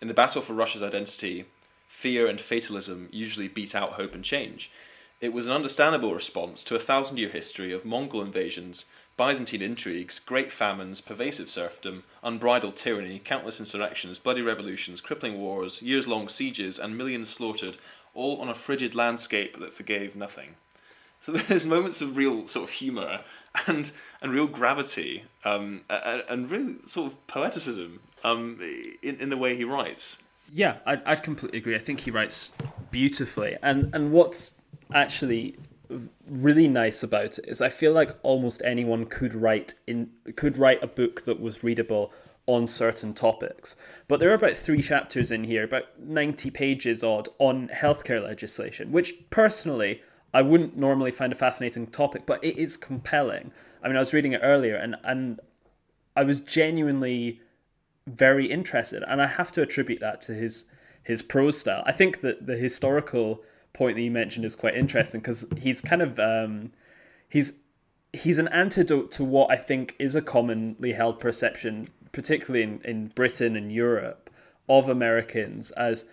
[0.00, 1.44] in the battle for Russia's identity,
[1.86, 4.72] fear and fatalism usually beat out hope and change.
[5.20, 8.86] It was an understandable response to a thousand year history of Mongol invasions,
[9.18, 16.08] Byzantine intrigues, great famines, pervasive serfdom, unbridled tyranny, countless insurrections, bloody revolutions, crippling wars, years
[16.08, 17.76] long sieges, and millions slaughtered,
[18.14, 20.54] all on a frigid landscape that forgave nothing.
[21.20, 23.20] So there's moments of real sort of humour
[23.66, 23.90] and
[24.22, 28.58] and real gravity um, and, and really sort of poeticism um,
[29.02, 30.22] in, in the way he writes.
[30.52, 31.74] Yeah, I'd, I'd completely agree.
[31.74, 32.56] I think he writes
[32.90, 33.56] beautifully.
[33.62, 34.60] And and what's
[34.92, 35.56] actually
[36.28, 40.82] really nice about it is I feel like almost anyone could write in could write
[40.82, 42.12] a book that was readable
[42.46, 43.76] on certain topics.
[44.08, 48.90] But there are about three chapters in here, about 90 pages odd, on healthcare legislation,
[48.90, 53.52] which personally I wouldn't normally find a fascinating topic, but it is compelling.
[53.82, 55.40] I mean, I was reading it earlier and, and
[56.16, 57.40] I was genuinely
[58.06, 60.66] very interested, and I have to attribute that to his
[61.02, 61.82] his prose style.
[61.86, 66.02] I think that the historical point that you mentioned is quite interesting because he's kind
[66.02, 66.72] of um,
[67.28, 67.54] he's
[68.12, 73.08] he's an antidote to what I think is a commonly held perception, particularly in, in
[73.08, 74.30] Britain and Europe,
[74.68, 76.08] of Americans as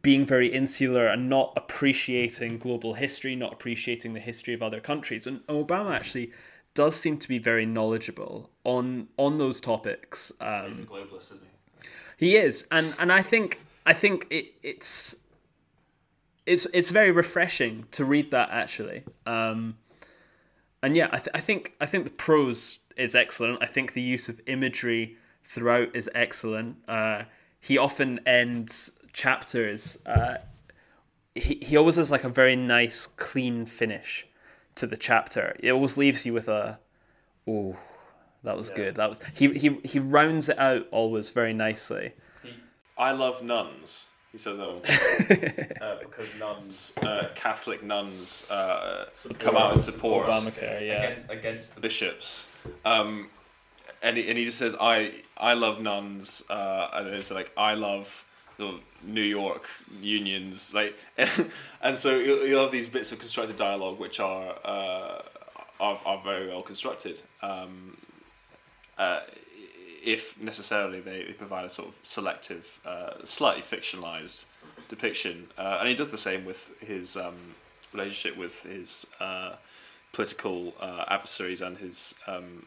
[0.00, 5.26] being very insular and not appreciating global history, not appreciating the history of other countries.
[5.26, 6.32] And Obama actually
[6.74, 10.32] does seem to be very knowledgeable on on those topics.
[10.40, 11.40] Um, He's a globalist, isn't
[12.18, 12.26] he?
[12.26, 15.16] he is, and and I think I think it, it's
[16.46, 19.04] it's it's very refreshing to read that actually.
[19.26, 19.76] Um,
[20.82, 23.62] and yeah, I, th- I think I think the prose is excellent.
[23.62, 26.76] I think the use of imagery throughout is excellent.
[26.88, 27.24] Uh,
[27.60, 29.98] he often ends chapters.
[30.06, 30.38] Uh,
[31.34, 34.26] he he always has like a very nice, clean finish
[34.74, 35.56] to the chapter.
[35.60, 36.78] It always leaves you with a,
[37.46, 37.76] oh,
[38.44, 38.76] that was Yeah.
[38.76, 38.94] good.
[38.96, 42.12] That was he he he rounds it out always very nicely.
[42.98, 44.06] I love nuns.
[44.30, 44.82] He says that one.
[45.82, 49.06] Uh, because nuns uh, Catholic nuns uh,
[49.38, 51.02] come out and support Obamacare, yeah.
[51.02, 52.46] against, against the bishops.
[52.84, 53.28] Um,
[54.02, 56.44] and, he, and he just says, I, I love nuns.
[56.48, 58.24] Uh, and it's like, I love
[58.62, 59.64] the New York
[60.00, 60.96] unions, like,
[61.82, 65.22] and so you'll, you'll have these bits of constructed dialogue which are uh,
[65.80, 67.20] are, are very well constructed.
[67.42, 67.96] Um,
[68.98, 69.20] uh,
[70.04, 74.46] if necessarily they, they provide a sort of selective, uh, slightly fictionalized
[74.88, 77.36] depiction, uh, and he does the same with his um,
[77.92, 79.54] relationship with his uh,
[80.12, 82.66] political uh, adversaries and his um,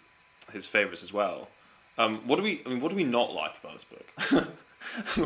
[0.52, 1.50] his favorites as well.
[1.98, 2.62] Um, what do we?
[2.66, 4.48] I mean, what do we not like about this book?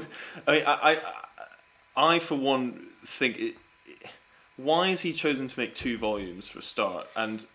[0.47, 0.97] I mean, I,
[1.97, 3.55] I, I for one think it,
[4.57, 7.45] why has he chosen to make two volumes for a start and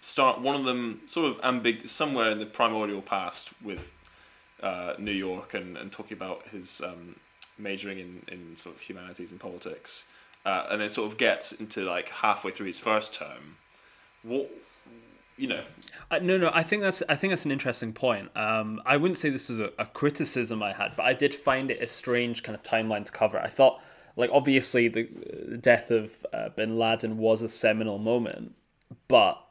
[0.00, 3.94] start one of them sort of ambig somewhere in the primordial past with
[4.62, 7.16] uh, New York and, and talking about his um,
[7.58, 10.06] majoring in, in sort of humanities and politics,
[10.44, 13.56] uh, and then sort of gets into like halfway through his first term.
[14.22, 14.50] What
[15.36, 15.64] you know?
[16.10, 16.50] Uh, no, no.
[16.54, 18.30] I think that's I think that's an interesting point.
[18.36, 21.70] Um, I wouldn't say this is a, a criticism I had, but I did find
[21.70, 23.38] it a strange kind of timeline to cover.
[23.38, 23.80] I thought,
[24.16, 25.08] like, obviously the,
[25.48, 28.54] the death of uh, Bin Laden was a seminal moment,
[29.08, 29.44] but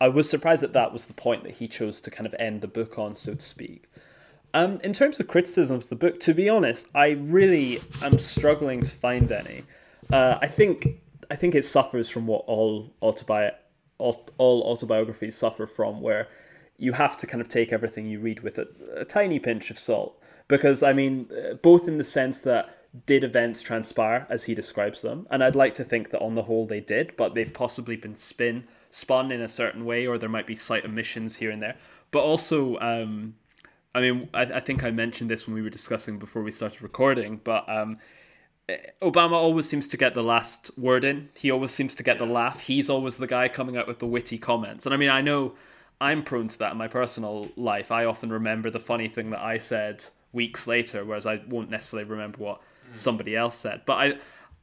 [0.00, 2.60] I was surprised that that was the point that he chose to kind of end
[2.60, 3.88] the book on, so to speak.
[4.54, 8.82] Um, in terms of criticism of the book, to be honest, I really am struggling
[8.82, 9.64] to find any.
[10.10, 13.54] Uh, I think I think it suffers from what all autobi-
[13.98, 16.28] all, all autobiographies suffer from, where
[16.78, 19.78] you have to kind of take everything you read with a, a tiny pinch of
[19.78, 20.20] salt.
[20.46, 25.02] Because I mean, uh, both in the sense that did events transpire as he describes
[25.02, 27.96] them, and I'd like to think that on the whole they did, but they've possibly
[27.96, 31.60] been spin spun in a certain way, or there might be slight omissions here and
[31.60, 31.76] there.
[32.10, 33.34] But also, um,
[33.94, 36.80] I mean, I, I think I mentioned this when we were discussing before we started
[36.80, 37.98] recording, but um,
[39.00, 41.30] Obama always seems to get the last word in.
[41.36, 42.60] He always seems to get the laugh.
[42.60, 44.84] He's always the guy coming out with the witty comments.
[44.84, 45.54] And I mean, I know
[46.00, 47.90] I'm prone to that in my personal life.
[47.90, 52.08] I often remember the funny thing that I said weeks later, whereas I won't necessarily
[52.08, 52.60] remember what
[52.94, 53.82] somebody else said.
[53.86, 54.06] But I,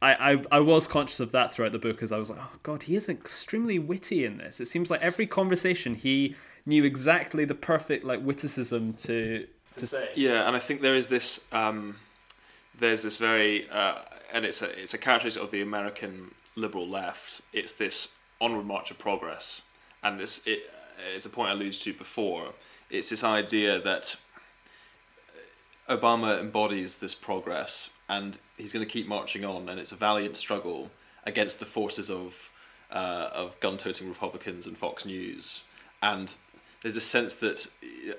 [0.01, 2.59] I, I, I was conscious of that throughout the book as I was like, oh
[2.61, 4.59] god, he is extremely witty in this.
[4.59, 10.09] It seems like every conversation he knew exactly the perfect like witticism to to say.
[10.15, 11.97] Yeah, and I think there is this um,
[12.79, 13.99] there's this very uh,
[14.31, 17.41] and it's a it's a characteristic of the American liberal left.
[17.53, 19.61] It's this onward march of progress,
[20.03, 20.69] and this it
[21.13, 22.53] it's a point I alluded to before.
[22.89, 24.17] It's this idea that
[25.89, 30.37] Obama embodies this progress, and he's going to keep marching on, and it's a valiant
[30.37, 30.91] struggle
[31.23, 32.51] against the forces of
[32.91, 35.63] uh, of gun-toting Republicans and Fox News,
[36.01, 36.35] and
[36.85, 37.67] there's a sense that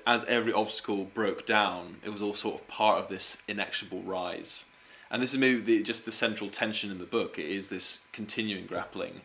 [0.05, 4.65] as every obstacle broke down, it was all sort of part of this inexorable rise.
[5.09, 7.39] And this is maybe the, just the central tension in the book.
[7.39, 9.21] It is this continuing grappling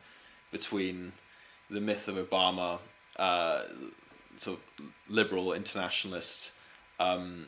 [0.52, 1.10] between
[1.68, 2.78] the myth of Obama,
[3.16, 3.62] uh,
[4.36, 6.52] sort of liberal internationalist,
[7.00, 7.46] um,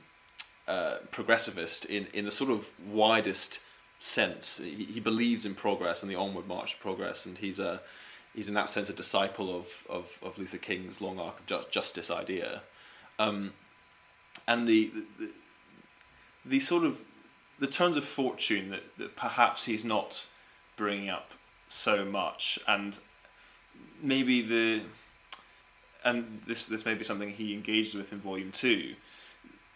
[0.66, 3.60] uh, progressivist in, in the sort of widest
[4.00, 4.58] sense.
[4.58, 7.82] He, he believes in progress and the onward march of progress, and he's a
[8.34, 11.64] he's in that sense a disciple of, of, of Luther King's long arc of ju-
[11.70, 12.62] justice idea.
[13.18, 13.52] Um,
[14.46, 15.30] and the, the,
[16.44, 17.02] the sort of
[17.58, 20.26] the turns of fortune that, that perhaps he's not
[20.76, 21.30] bringing up
[21.68, 22.98] so much and
[24.02, 24.82] maybe the
[26.04, 28.94] and this this may be something he engaged with in volume two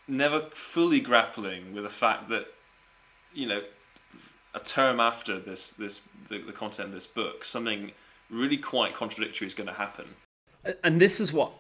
[0.07, 2.47] never fully grappling with the fact that
[3.33, 3.63] you know
[4.55, 7.93] a term after this this the, the content of this book something
[8.31, 10.07] really quite contradictory is going to happen.
[10.85, 11.53] And this is what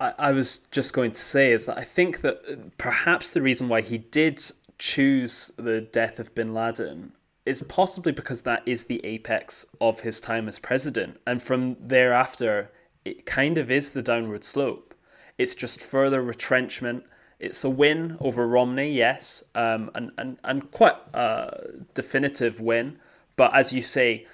[0.00, 3.68] I, I was just going to say is that I think that perhaps the reason
[3.68, 4.40] why he did
[4.78, 7.12] choose the death of bin Laden
[7.44, 11.18] is possibly because that is the apex of his time as president.
[11.26, 12.70] And from thereafter,
[13.04, 14.94] it kind of is the downward slope.
[15.38, 17.04] It's just further retrenchment.
[17.38, 22.98] It's a win over Romney, yes, um, and, and, and quite a definitive win.
[23.36, 24.26] But as you say,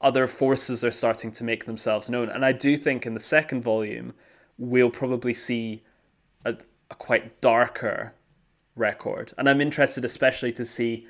[0.00, 2.28] other forces are starting to make themselves known.
[2.28, 4.12] And I do think in the second volume,
[4.58, 5.82] we'll probably see
[6.44, 6.56] a,
[6.90, 8.14] a quite darker
[8.74, 9.32] record.
[9.38, 11.06] And I'm interested especially to see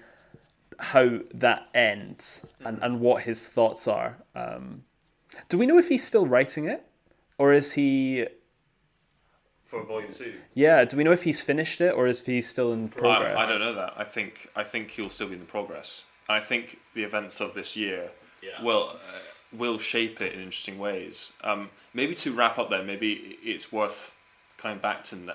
[0.79, 4.19] how that ends and, and what his thoughts are.
[4.35, 4.85] Um,
[5.49, 6.87] do we know if he's still writing it?
[7.39, 8.27] Or is he.
[9.65, 10.35] For volume two?
[10.55, 13.37] Yeah, do we know if he's finished it or is he still in progress?
[13.37, 13.95] I, I don't know that.
[13.97, 16.07] I think I think he'll still be in the progress.
[16.29, 18.11] I think the events of this year
[18.47, 18.63] Yeah.
[18.63, 19.19] will uh,
[19.53, 21.33] will shape it in interesting ways.
[21.43, 24.15] Um, maybe to wrap up, then maybe it's worth
[24.59, 25.31] coming back to n-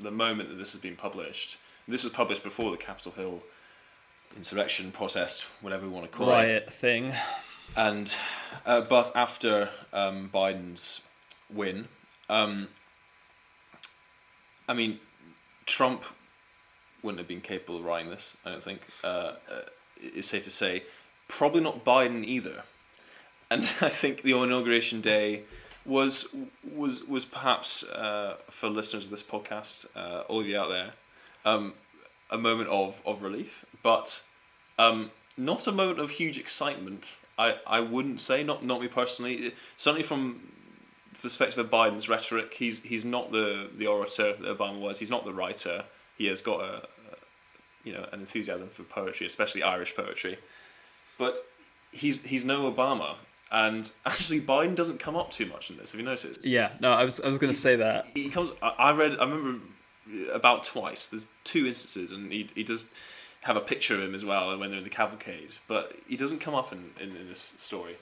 [0.00, 1.58] the moment that this has been published.
[1.88, 3.42] This was published before the Capitol Hill
[4.36, 7.12] insurrection, protest, whatever we want to call it, Riot thing.
[7.76, 8.14] and
[8.66, 11.00] uh, but after um, Biden's
[11.52, 11.88] win,
[12.28, 12.68] um,
[14.68, 14.98] I mean,
[15.64, 16.04] Trump
[17.02, 18.36] wouldn't have been capable of writing this.
[18.44, 19.34] I don't think uh, uh,
[20.02, 20.82] it's safe to say.
[21.28, 22.62] Probably not Biden either.
[23.50, 25.42] And I think the inauguration day
[25.84, 26.34] was
[26.74, 30.92] was was perhaps uh, for listeners of this podcast, uh, all of you out there,
[31.44, 31.74] um,
[32.30, 34.22] a moment of, of relief, but
[34.78, 37.18] um, not a moment of huge excitement.
[37.38, 39.54] I, I wouldn't say not not me personally.
[39.76, 40.40] Certainly from
[41.12, 44.98] the perspective of Biden's rhetoric, he's he's not the the orator that Obama was.
[44.98, 45.84] He's not the writer.
[46.18, 47.16] He has got a, a
[47.84, 50.38] you know an enthusiasm for poetry, especially Irish poetry,
[51.18, 51.36] but
[51.92, 53.16] he's he's no Obama.
[53.50, 55.92] And actually, Biden doesn't come up too much in this.
[55.92, 56.44] Have you noticed?
[56.44, 58.06] Yeah, no, I was I was going to say that.
[58.14, 58.50] He comes.
[58.62, 59.12] I I read.
[59.18, 59.64] I remember
[60.32, 61.08] about twice.
[61.08, 62.86] There's two instances, and he he does
[63.46, 66.40] have a picture of him as well when they're in the cavalcade, but he doesn't
[66.40, 67.94] come up in, in, in this story.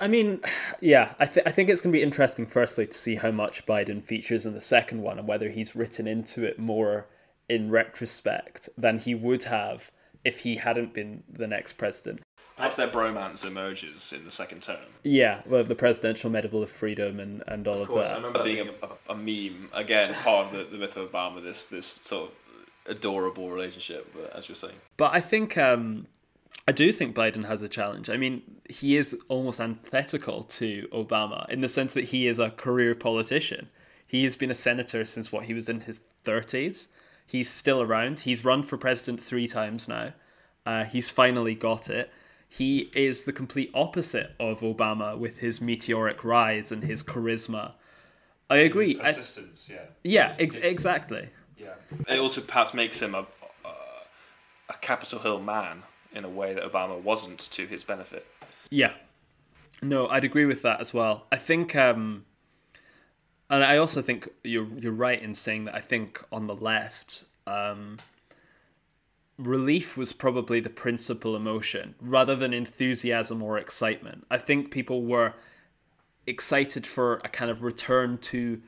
[0.00, 0.40] I mean,
[0.80, 3.66] yeah, I, th- I think it's going to be interesting, firstly, to see how much
[3.66, 7.06] Biden features in the second one and whether he's written into it more
[7.48, 9.90] in retrospect than he would have
[10.24, 12.20] if he hadn't been the next president.
[12.58, 14.76] Perhaps their bromance emerges in the second term.
[15.02, 18.16] Yeah, well, the Presidential Medal of Freedom and, and all of, course, I that.
[18.16, 21.42] remember being a, a, a meme again, part of the, the myth of Obama.
[21.42, 22.36] This this sort of
[22.86, 26.08] adorable relationship, but as you're saying, But I think um,
[26.66, 28.10] I do think Biden has a challenge.
[28.10, 32.50] I mean, he is almost antithetical to Obama in the sense that he is a
[32.50, 33.68] career politician.
[34.06, 36.88] He has been a senator since what he was in his thirties.
[37.24, 38.20] He's still around.
[38.20, 40.14] He's run for president three times now.
[40.66, 42.10] Uh, he's finally got it.
[42.48, 47.72] He is the complete opposite of Obama with his meteoric rise and his charisma.
[48.48, 48.98] I agree.
[49.00, 49.80] I, Persistence, yeah.
[50.02, 51.28] yeah, ex- exactly.
[51.58, 51.74] Yeah.
[52.08, 53.26] it also perhaps makes him a,
[53.64, 53.72] a
[54.70, 55.82] a Capitol Hill man
[56.12, 58.26] in a way that Obama wasn't to his benefit.
[58.70, 58.92] Yeah.
[59.82, 61.26] No, I'd agree with that as well.
[61.30, 62.24] I think um
[63.50, 67.24] and I also think you're you're right in saying that I think on the left
[67.46, 67.98] um
[69.38, 74.26] relief was probably the principal emotion rather than enthusiasm or excitement.
[74.30, 75.34] I think people were
[76.26, 78.60] excited for a kind of return to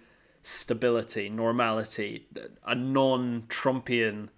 [0.43, 2.27] stability, normality,
[2.64, 4.29] a non-Trumpian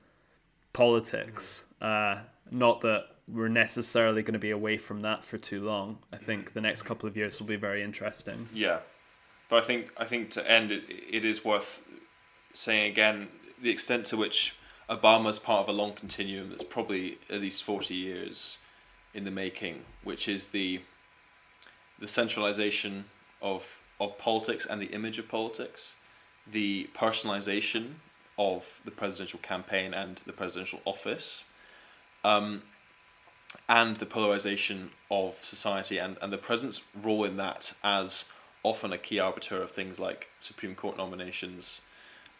[0.72, 1.66] politics.
[1.80, 2.20] Uh,
[2.50, 5.98] not that we're necessarily going to be away from that for too long.
[6.12, 8.48] I think the next couple of years will be very interesting.
[8.52, 8.80] Yeah,
[9.48, 11.82] but I think I think to end it, it is worth
[12.52, 13.28] saying again
[13.60, 14.56] the extent to which
[14.88, 18.58] Obama's part of a long continuum that's probably at least forty years
[19.14, 20.80] in the making, which is the
[21.98, 23.04] the centralization
[23.40, 25.94] of of politics and the image of politics,
[26.50, 27.94] the personalization
[28.38, 31.44] of the presidential campaign and the presidential office,
[32.24, 32.62] um,
[33.68, 38.28] and the polarization of society and, and the president's role in that as
[38.62, 41.82] often a key arbiter of things like Supreme Court nominations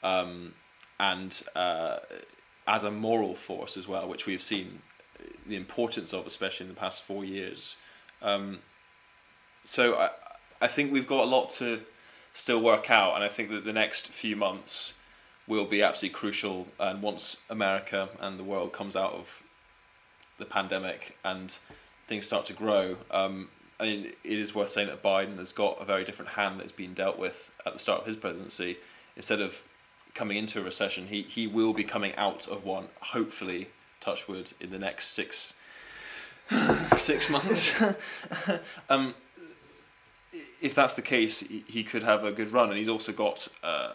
[0.03, 0.55] um,
[1.03, 1.97] and uh,
[2.69, 4.81] as a moral force as well, which we've seen
[5.49, 7.77] the importance of, especially in the past four years.
[8.23, 8.61] Um,
[9.65, 10.11] so I,
[10.61, 11.81] I think we've got a lot to
[12.33, 14.95] still work out, and I think that the next few months
[15.49, 16.69] will be absolutely crucial.
[16.79, 19.43] And once America and the world comes out of
[20.39, 21.51] the pandemic and
[22.07, 23.49] things start to grow, um,
[23.81, 26.71] I mean, it is worth saying that Biden has got a very different hand that's
[26.71, 28.77] been dealt with at the start of his presidency.
[29.17, 29.65] Instead of
[30.15, 33.69] coming into a recession, he, he will be coming out of one, hopefully,
[34.01, 35.55] touch wood, in the next six
[36.97, 37.81] six months.
[38.89, 39.15] um,
[40.61, 43.49] if that's the case, he, he could have a good run, and he's also got,
[43.63, 43.95] uh,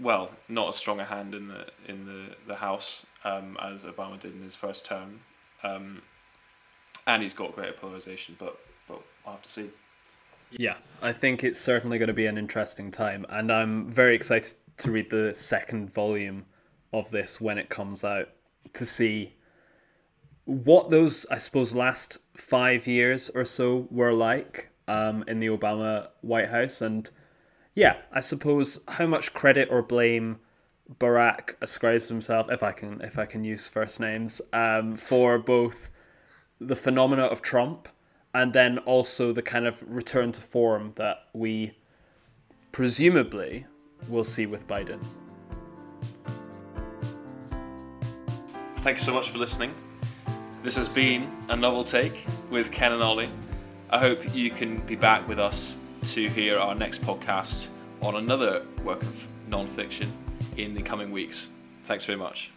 [0.00, 4.18] well, not as strong a hand in the in the the House um, as Obama
[4.18, 5.20] did in his first term,
[5.62, 6.02] um,
[7.06, 8.36] and he's got greater polarization.
[8.38, 9.70] But but we'll have to see.
[10.52, 14.54] Yeah, I think it's certainly going to be an interesting time, and I'm very excited
[14.78, 16.46] to read the second volume
[16.92, 18.28] of this when it comes out
[18.72, 19.34] to see
[20.44, 26.08] what those, I suppose, last five years or so were like um, in the Obama
[26.20, 27.10] White House, and
[27.74, 30.38] yeah, I suppose how much credit or blame
[31.00, 35.90] Barack ascribes himself, if I can, if I can use first names, um, for both
[36.60, 37.88] the phenomena of Trump
[38.32, 41.76] and then also the kind of return to form that we
[42.70, 43.66] presumably
[44.08, 44.98] will see with Biden.
[48.76, 49.74] Thanks so much for listening.
[50.62, 53.28] This has been a novel take with Ken and Oli.
[53.90, 57.68] I hope you can be back with us to hear our next podcast
[58.00, 60.12] on another work of non fiction
[60.56, 61.50] in the coming weeks.
[61.84, 62.50] Thanks very much.